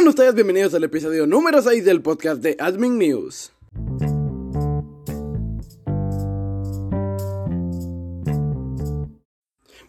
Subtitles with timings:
[0.00, 3.52] Sean ustedes bienvenidos al episodio número 6 del podcast de Admin News.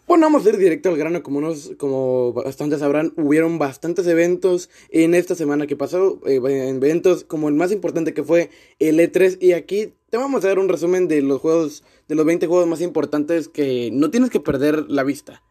[0.06, 4.68] Bueno, vamos a ir directo al grano, como, unos, como bastantes sabrán, hubieron bastantes eventos
[4.90, 8.50] en esta semana que pasó, eh, eventos como el más importante que fue
[8.80, 12.26] el E3 y aquí te vamos a dar un resumen de los juegos, de los
[12.26, 15.42] 20 juegos más importantes que no tienes que perder la vista.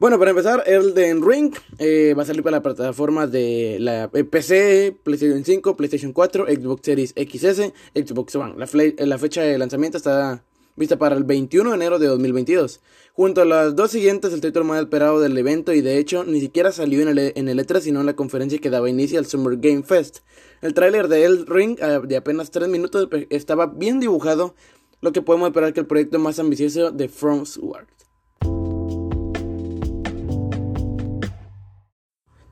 [0.00, 4.24] Bueno, para empezar, Elden Ring eh, va a salir para la plataforma de la eh,
[4.24, 8.54] PC, PlayStation 5, PlayStation 4, Xbox Series XS, Xbox One.
[8.56, 10.44] La, fecha de lanzamiento está
[10.74, 12.80] vista para el 21 de enero de 2022.
[13.12, 16.40] Junto a las dos siguientes, el título más esperado del evento y de hecho ni
[16.40, 19.26] siquiera salió en el, en el E3 sino en la conferencia que daba inicio al
[19.26, 20.18] Summer Game Fest.
[20.60, 24.56] El tráiler de El Ring ah, de apenas 3 minutos estaba bien dibujado,
[25.00, 27.86] lo que podemos esperar que el proyecto más ambicioso de From Sword.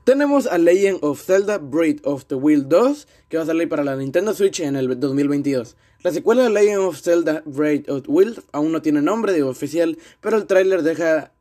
[0.03, 3.85] Tenemos a Legend of Zelda Breath of the Wild 2, que va a salir para
[3.85, 5.77] la Nintendo Switch en el 2022.
[6.03, 9.43] La secuela de Legend of Zelda Breath of the Wild aún no tiene nombre de
[9.43, 11.31] oficial, pero el tráiler deja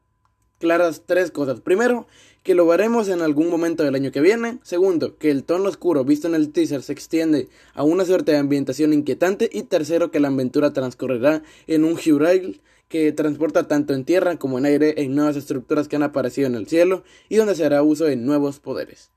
[0.61, 1.61] claras tres cosas.
[1.61, 2.07] Primero,
[2.45, 4.61] que lo veremos en algún momento del año que viene.
[4.63, 8.39] Segundo, que el tono oscuro visto en el teaser se extiende a una suerte de
[8.39, 9.51] ambientación inquietante.
[9.53, 12.61] Y tercero, que la aventura transcurrirá en un Hyrule
[12.93, 16.55] que transporta tanto en tierra como en aire en nuevas estructuras que han aparecido en
[16.55, 19.11] el cielo y donde se hará uso de nuevos poderes.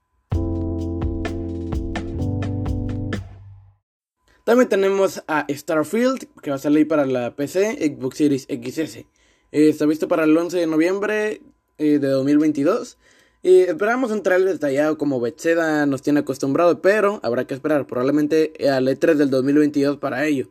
[4.45, 8.95] También tenemos a Starfield, que va a salir para la PC, Xbox Series XS.
[8.95, 9.07] Eh,
[9.51, 11.41] está visto para el 11 de noviembre
[11.77, 12.97] eh, de 2022.
[13.43, 18.53] Y esperamos un trailer detallado como Bethesda nos tiene acostumbrado, pero habrá que esperar probablemente
[18.69, 20.47] al E3 del 2022 para ello.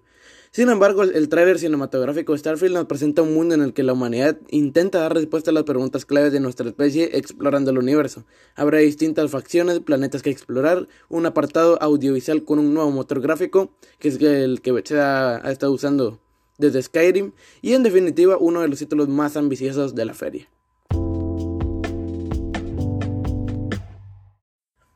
[0.54, 3.92] Sin embargo, el tráiler cinematográfico de Starfield nos presenta un mundo en el que la
[3.92, 8.24] humanidad intenta dar respuesta a las preguntas claves de nuestra especie explorando el universo.
[8.54, 14.06] Habrá distintas facciones, planetas que explorar, un apartado audiovisual con un nuevo motor gráfico, que
[14.06, 16.20] es el que Bethesda ha estado usando
[16.56, 20.48] desde Skyrim, y en definitiva uno de los títulos más ambiciosos de la feria.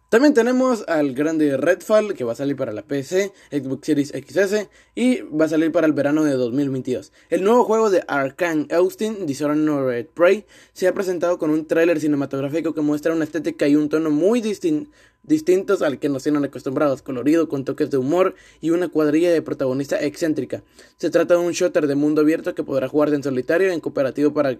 [0.09, 4.71] También tenemos al grande Redfall que va a salir para la PC, Xbox Series XS
[4.95, 7.13] y va a salir para el verano de 2022.
[7.29, 12.73] El nuevo juego de Arkane Austin, Dishonored Prey, se ha presentado con un tráiler cinematográfico
[12.73, 17.51] que muestra una estética y un tono muy distintos al que nos tienen acostumbrados, colorido,
[17.51, 20.63] con toques de humor y una cuadrilla de protagonista excéntrica.
[20.97, 23.81] Se trata de un shooter de mundo abierto que podrá jugar en solitario y en
[23.81, 24.57] cooperativo para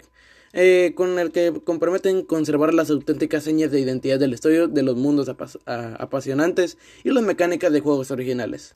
[0.53, 4.95] eh, con el que comprometen conservar las auténticas señas de identidad del estudio de los
[4.95, 8.73] mundos apasionantes y las mecánicas de juegos originales.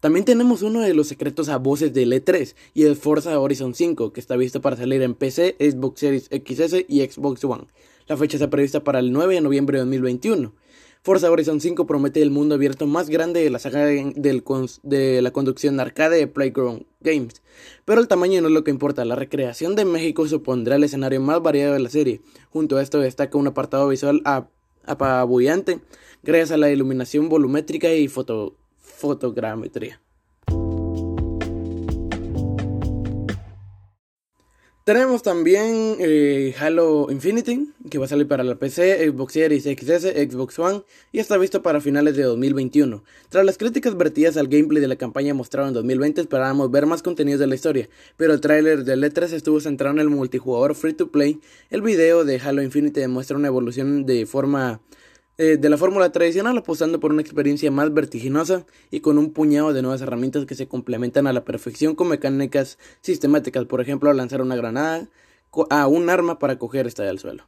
[0.00, 4.12] También tenemos uno de los secretos a voces del E3 y el Forza Horizon 5
[4.12, 7.64] que está visto para salir en PC, Xbox Series XS y Xbox One.
[8.06, 10.54] La fecha está prevista para el 9 de noviembre de 2021.
[11.06, 15.78] Forza Horizon 5 promete el mundo abierto más grande de la saga de, la conducción
[15.78, 17.42] arcade de Playground Games.
[17.84, 21.20] Pero el tamaño no es lo que importa, la recreación de México supondrá el escenario
[21.20, 22.22] más variado de la serie.
[22.50, 24.20] Junto a esto destaca un apartado visual
[24.84, 25.78] apabullante
[26.24, 30.00] gracias a la iluminación volumétrica y fotogrametría.
[34.86, 40.04] Tenemos también eh, Halo Infinity, que va a salir para la PC, Xbox Series XS,
[40.30, 43.02] Xbox One y está visto para finales de 2021.
[43.28, 47.02] Tras las críticas vertidas al gameplay de la campaña mostrado en 2020, esperábamos ver más
[47.02, 50.92] contenidos de la historia, pero el tráiler de E3 estuvo centrado en el multijugador free
[50.92, 51.40] to play.
[51.68, 54.80] El video de Halo Infinity demuestra una evolución de forma
[55.38, 59.74] eh, de la fórmula tradicional, apostando por una experiencia más vertiginosa y con un puñado
[59.74, 64.40] de nuevas herramientas que se complementan a la perfección con mecánicas sistemáticas, por ejemplo, lanzar
[64.40, 65.08] una granada
[65.68, 67.44] a un arma para coger esta del suelo.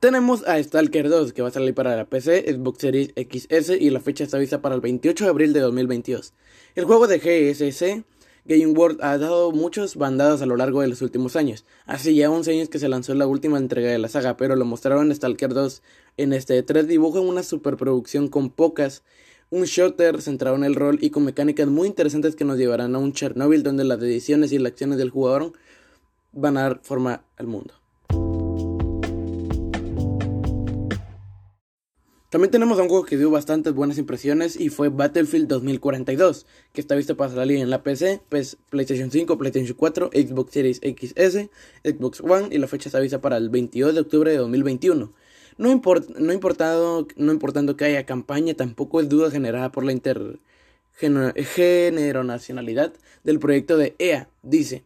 [0.00, 3.90] Tenemos a Stalker 2 que va a salir para la PC, Xbox Series XS y
[3.90, 6.34] la fecha está vista para el 28 de abril de 2022.
[6.74, 8.04] El juego de GSC
[8.48, 11.64] Game World ha dado muchos bandadas a lo largo de los últimos años.
[11.84, 14.64] Hace ya 11 años que se lanzó la última entrega de la saga, pero lo
[14.64, 15.82] mostraron en Stalker 2
[16.16, 19.02] en este 3 dibujo en una superproducción con pocas,
[19.50, 22.98] un shooter centrado en el rol y con mecánicas muy interesantes que nos llevarán a
[22.98, 25.52] un Chernobyl donde las decisiones y las acciones del jugador
[26.30, 27.74] van a dar forma al mundo.
[32.28, 36.96] También tenemos un juego que dio bastantes buenas impresiones y fue Battlefield 2042, que está
[36.96, 41.50] visto para salir en la PC, pues, PlayStation 5, PlayStation 4, Xbox Series XS,
[41.84, 45.12] Xbox One y la fecha está vista para el 22 de octubre de 2021.
[45.58, 45.72] No, no,
[46.32, 52.92] importado, no importando que haya campaña, tampoco es duda generada por la intergeneronacionalidad
[53.22, 54.82] del proyecto de EA, dice.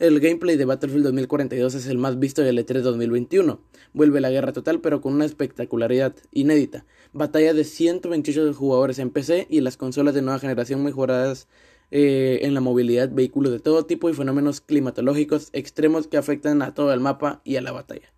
[0.00, 3.60] El gameplay de Battlefield 2042 es el más visto del E3 2021.
[3.92, 6.86] Vuelve la guerra total pero con una espectacularidad inédita.
[7.12, 11.48] Batalla de 128 jugadores en PC y las consolas de nueva generación mejoradas
[11.90, 16.72] eh, en la movilidad, vehículos de todo tipo y fenómenos climatológicos extremos que afectan a
[16.72, 18.10] todo el mapa y a la batalla.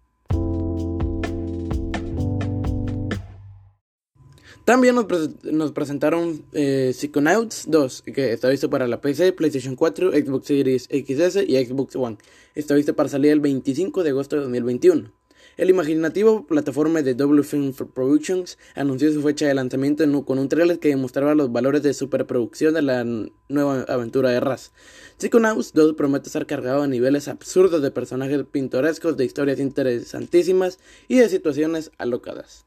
[4.64, 10.46] También nos, presentaron eh, Psychonauts 2, que está listo para la PC, PlayStation 4, Xbox
[10.46, 12.16] Series XS y Xbox One.
[12.54, 15.10] Está listo para salir el 25 de agosto de 2021.
[15.56, 20.78] El imaginativo plataforma de Double Film Productions anunció su fecha de lanzamiento con un trailer
[20.78, 23.04] que demostraba los valores de superproducción de la
[23.48, 24.70] nueva aventura de Raz.
[25.18, 31.16] Psychonauts 2 promete estar cargado a niveles absurdos de personajes pintorescos, de historias interesantísimas y
[31.16, 32.64] de situaciones alocadas.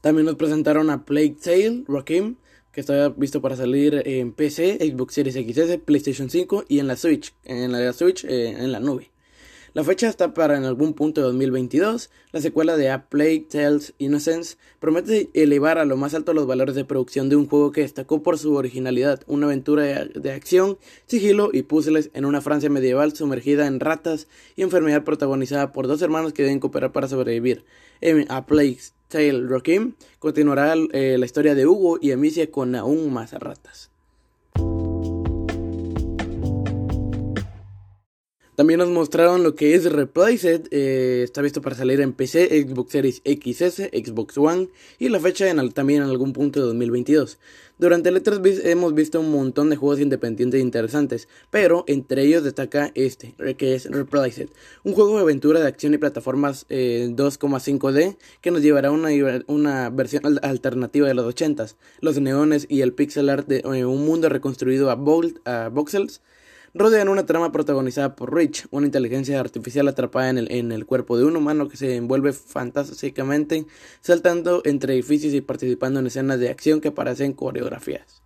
[0.00, 2.36] También nos presentaron a Plague Tale, Rakim,
[2.72, 6.96] que está visto para salir en PC, Xbox Series XS, PlayStation 5 y en la
[6.96, 9.10] Switch, en la Switch eh, en la nube.
[9.74, 12.10] La fecha está para en algún punto de 2022.
[12.32, 16.74] La secuela de A Plague Tales Innocence promete elevar a lo más alto los valores
[16.74, 21.50] de producción de un juego que destacó por su originalidad, una aventura de, acción, sigilo
[21.52, 26.32] y puzzles en una Francia medieval sumergida en ratas y enfermedad protagonizada por dos hermanos
[26.32, 27.64] que deben cooperar para sobrevivir.
[28.30, 33.32] A Plague Tale Rockim continuará eh, la historia de Hugo y Amicia con aún más
[33.32, 33.90] ratas.
[38.58, 42.90] También nos mostraron lo que es Replaced, eh, está visto para salir en PC, Xbox
[42.90, 44.68] Series XS, Xbox One
[44.98, 47.38] y la fecha en también en algún punto de 2022.
[47.78, 52.90] Durante el E3 hemos visto un montón de juegos independientes interesantes, pero entre ellos destaca
[52.96, 54.48] este, que es Replaced,
[54.82, 59.10] un juego de aventura de acción y plataformas 2,5D eh, que nos llevará a una,
[59.46, 64.04] una, versión alternativa de los 80s, los neones y el pixel art de eh, un
[64.04, 64.98] mundo reconstruido a,
[65.44, 66.22] a voxels
[66.74, 71.16] rodean una trama protagonizada por Rich, una inteligencia artificial atrapada en el, en el cuerpo
[71.16, 73.66] de un humano que se envuelve fantásticamente
[74.00, 78.22] saltando entre edificios y participando en escenas de acción que parecen coreografías.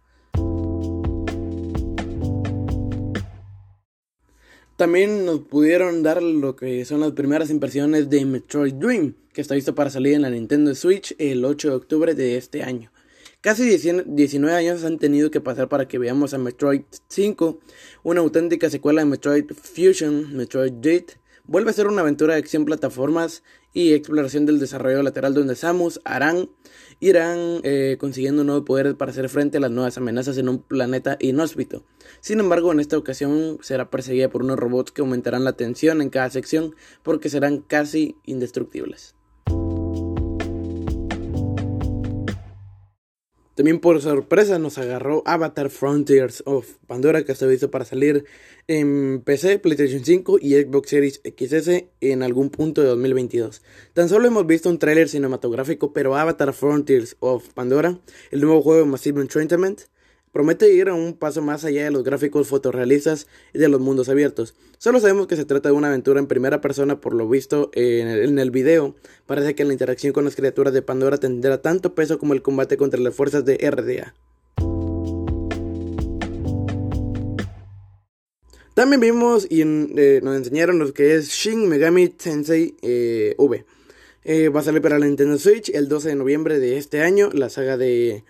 [4.77, 9.55] También nos pudieron dar lo que son las primeras impresiones de Metroid Dream, que está
[9.55, 12.91] listo para salir en la Nintendo Switch el 8 de octubre de este año.
[13.43, 17.59] Casi 19 años han tenido que pasar para que veamos a Metroid 5,
[18.05, 21.06] una auténtica secuela de Metroid Fusion, Metroid Dread.
[21.43, 23.43] Vuelve a ser una aventura de acción, plataformas
[23.73, 26.50] y exploración del desarrollo lateral donde Samus, Aran
[27.00, 31.17] irán eh, consiguiendo nuevos poderes para hacer frente a las nuevas amenazas en un planeta
[31.19, 31.85] inhóspito.
[32.21, 36.11] Sin embargo, en esta ocasión será perseguida por unos robots que aumentarán la tensión en
[36.11, 39.17] cada sección porque serán casi indestructibles.
[43.54, 48.25] También por sorpresa nos agarró Avatar Frontiers of Pandora que está visto para salir
[48.66, 53.60] en PC, PlayStation 5 y Xbox Series XS en algún punto de 2022.
[53.93, 57.99] Tan solo hemos visto un tráiler cinematográfico, pero Avatar Frontiers of Pandora,
[58.31, 59.82] el nuevo juego de Massive Entertainment,
[60.32, 64.08] Promete ir a un paso más allá de los gráficos fotorrealistas y de los mundos
[64.08, 64.55] abiertos.
[64.79, 68.38] Solo sabemos que se trata de una aventura en primera persona por lo visto en
[68.38, 68.94] el, video.
[69.26, 72.79] Parece que la interacción con las criaturas de Pandora tendrá tanto peso como el combate
[72.79, 74.14] contra las fuerzas de RDA.
[78.73, 83.66] También vimos y eh, nos enseñaron lo que es Shin Megami Tensei eh, V.
[84.25, 87.28] Eh, va a salir para la Nintendo Switch el 12 de noviembre de este año.
[87.35, 88.25] La saga de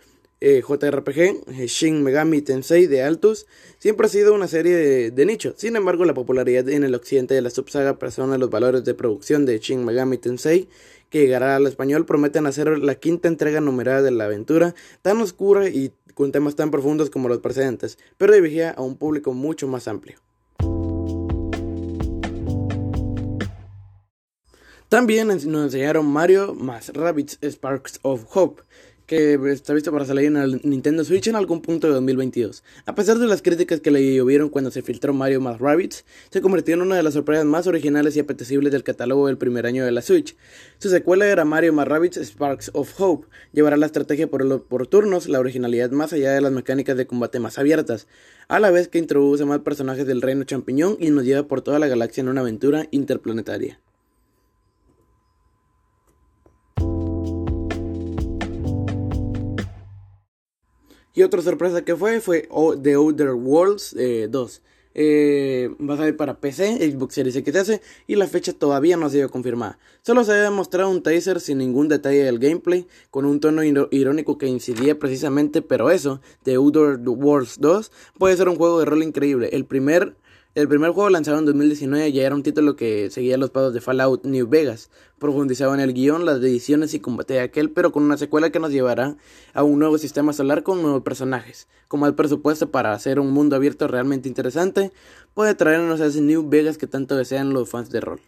[0.45, 3.47] eh, JRPG, eh, Shin Megami Tensei de Altus,
[3.79, 5.55] siempre ha sido una serie de, nicho.
[5.57, 9.47] Sin embargo, la popularidad en el occidente de la subsaga persona los valores de producción
[9.47, 10.69] de Shin Megami Tensei,
[11.11, 15.69] que llegará al español, prometen hacer la quinta entrega numerada de la aventura, tan oscura
[15.69, 19.87] y con temas tan profundos como los precedentes, pero dirigida a un público mucho más
[19.87, 20.19] amplio.
[24.93, 28.63] También nos enseñaron Mario más Rabbids Sparks of Hope,
[29.07, 32.63] que está visto para salir en el Nintendo Switch en algún punto de 2022.
[32.87, 36.41] A pesar de las críticas que le llovieron cuando se filtró Mario más Rabbids, se
[36.41, 39.85] convirtió en una de las sorpresas más originales y apetecibles del catálogo del primer año
[39.85, 40.37] de la Switch.
[40.79, 43.27] Su secuela era Mario más Rabbids Sparks of Hope.
[43.53, 47.41] Llevará la estrategia por, por turnos, la originalidad más allá de las mecánicas de combate
[47.41, 48.07] más abiertas,
[48.49, 51.79] a la vez que introduce más personajes del reino champiñón y nos lleva por toda
[51.79, 53.81] la galaxia en una aventura interplanetaria.
[61.15, 62.49] Y otra sorpresa que fue fue
[62.83, 63.99] The Outer Worlds 2.
[63.99, 64.61] Eh,
[64.95, 69.11] Eh, va a salir para PC, Xbox Series XS y la fecha todavía no ha
[69.11, 69.79] sido confirmada.
[70.03, 74.37] Solo se había mostrado un teaser sin ningún detalle del gameplay, con un tono irónico
[74.37, 79.03] que incidía precisamente, pero eso, The Outer Worlds 2, puede ser un juego de rol
[79.03, 79.49] increíble.
[79.53, 80.15] El primer
[80.55, 83.81] el primer juego lanzado en 2019 ya era un título que seguía los pasos de
[83.81, 88.03] Fallout New Vegas, profundizaba en el guion, las ediciones y combate de aquel, pero con
[88.03, 89.17] una secuela que nos llevará
[89.55, 91.69] a un nuevo sistema solar con nuevos personajes.
[91.89, 94.93] Como el presupuesto para hacer un mundo abierto realmente interesante,
[95.33, 98.21] puede traernos a ese New Vegas que tanto desean los fans de rol.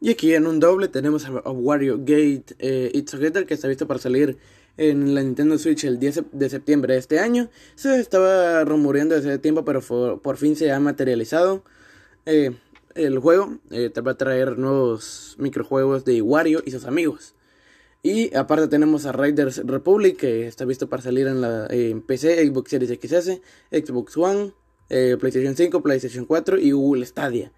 [0.00, 3.88] Y aquí en un doble tenemos a Wario Gate eh, It's Together que está visto
[3.88, 4.38] para salir
[4.78, 7.50] en la Nintendo Switch el 10 de septiembre de este año.
[7.74, 9.82] Se estaba rumoreando desde tiempo, pero
[10.22, 11.64] por, fin se ha materializado.
[12.24, 12.52] Eh,
[12.94, 17.34] el juego eh, te va a traer nuevos microjuegos de Wario y sus amigos.
[18.02, 21.68] Y aparte tenemos a Riders Republic, que está visto para salir en la
[22.06, 23.40] PC, Xbox Series XS,
[23.72, 24.52] Xbox One,
[24.88, 27.52] eh, PlayStation 5, PlayStation 4 y Google Stadia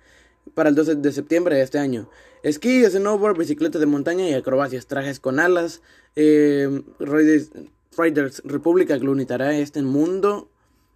[0.55, 2.09] para el 12 de septiembre de este año.
[2.43, 5.83] Esquí, snowboard, bicicletas de montaña y acrobacias, trajes con alas.
[6.17, 10.49] Eh, Riders, República glunitará este mundo,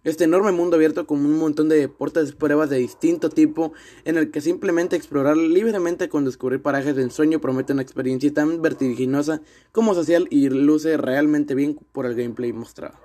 [0.03, 3.73] este enorme mundo abierto con un montón de deportes, pruebas de distinto tipo,
[4.05, 8.61] en el que simplemente explorar libremente con descubrir parajes de ensueño promete una experiencia tan
[8.61, 13.04] vertiginosa como social y luce realmente bien por el gameplay mostrado.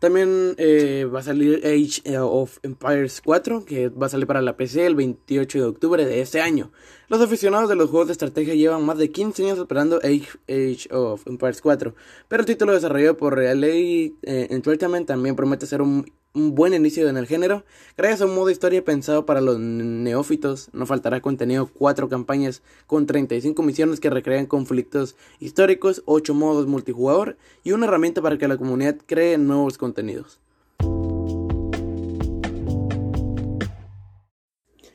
[0.00, 4.40] También eh, va a salir Age eh, of Empires 4, que va a salir para
[4.40, 6.72] la PC el 28 de octubre de este año.
[7.08, 11.26] Los aficionados de los juegos de estrategia llevan más de 15 años esperando Age, of
[11.26, 11.94] Empires 4,
[12.28, 17.08] pero el título desarrollado por Relay eh, Entertainment también promete ser un un buen inicio
[17.08, 17.64] en el género.
[17.96, 23.06] Gracias a un modo historia pensado para los neófitos, no faltará contenido, cuatro campañas con
[23.06, 28.56] 35 misiones que recrean conflictos históricos, 8 modos multijugador y una herramienta para que la
[28.56, 30.38] comunidad cree nuevos contenidos.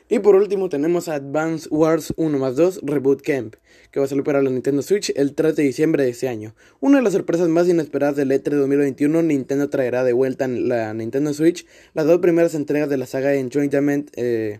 [0.07, 3.55] Y por último tenemos Advance Wars 1 más 2 Reboot Camp,
[3.89, 6.53] que va a salir para la Nintendo Switch el 3 de diciembre de este año.
[6.79, 10.93] Una de las sorpresas más inesperadas del E3 2021, Nintendo traerá de vuelta en la
[10.93, 14.59] Nintendo Switch las dos primeras entregas de la saga Enjoyment eh,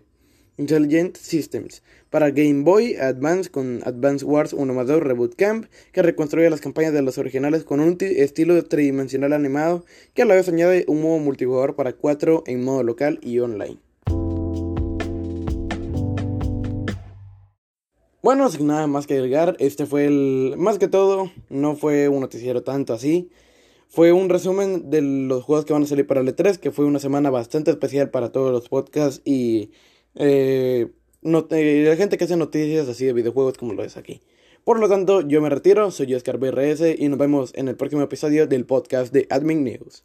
[0.56, 1.84] Intelligent Systems.
[2.10, 6.60] Para Game Boy Advance con Advance Wars 1 más 2 Reboot Camp, que reconstruye las
[6.60, 11.02] campañas de los originales con un estilo tridimensional animado, que a la vez añade un
[11.02, 13.85] modo multijugador para 4 en modo local y online.
[18.26, 20.54] Bueno, sin nada más que agregar, este fue el...
[20.58, 23.30] Más que todo, no fue un noticiero tanto así.
[23.86, 26.86] Fue un resumen de los juegos que van a salir para el E3, que fue
[26.86, 29.70] una semana bastante especial para todos los podcasts y
[30.16, 30.88] eh,
[31.22, 34.20] la gente que hace noticias así de videojuegos como lo es aquí.
[34.64, 38.02] Por lo tanto, yo me retiro, soy Oscar BRS y nos vemos en el próximo
[38.02, 40.02] episodio del podcast de Admin News.